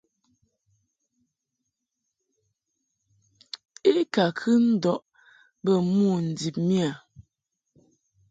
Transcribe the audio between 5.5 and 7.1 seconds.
bə mo ndib miƴa.